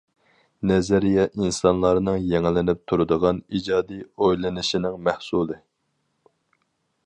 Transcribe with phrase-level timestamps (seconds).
[0.69, 5.63] نەزەرىيە ئىنسانلارنىڭ يېڭىلىنىپ تۇرىدىغان ئىجادىي ئويلىنىشىنىڭ مەھسۇلى.